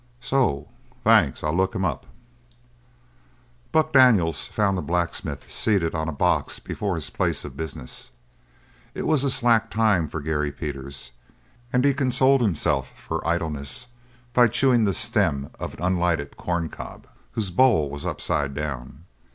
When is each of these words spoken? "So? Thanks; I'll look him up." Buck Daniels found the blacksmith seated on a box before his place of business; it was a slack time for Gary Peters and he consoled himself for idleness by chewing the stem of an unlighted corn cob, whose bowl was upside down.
"So? 0.19 0.67
Thanks; 1.03 1.43
I'll 1.43 1.53
look 1.55 1.75
him 1.75 1.85
up." 1.85 2.07
Buck 3.71 3.93
Daniels 3.93 4.47
found 4.47 4.75
the 4.75 4.81
blacksmith 4.81 5.51
seated 5.51 5.93
on 5.93 6.09
a 6.09 6.11
box 6.11 6.57
before 6.57 6.95
his 6.95 7.11
place 7.11 7.45
of 7.45 7.55
business; 7.55 8.09
it 8.95 9.05
was 9.05 9.23
a 9.23 9.29
slack 9.29 9.69
time 9.69 10.07
for 10.07 10.19
Gary 10.19 10.51
Peters 10.51 11.11
and 11.71 11.85
he 11.85 11.93
consoled 11.93 12.41
himself 12.41 12.91
for 12.97 13.21
idleness 13.27 13.85
by 14.33 14.47
chewing 14.47 14.85
the 14.85 14.93
stem 14.93 15.51
of 15.59 15.75
an 15.75 15.83
unlighted 15.83 16.35
corn 16.35 16.67
cob, 16.67 17.05
whose 17.33 17.51
bowl 17.51 17.87
was 17.91 18.03
upside 18.03 18.55
down. 18.55 19.03